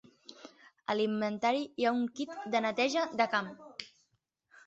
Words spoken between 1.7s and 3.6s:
hi ha un kit de neteja de camp.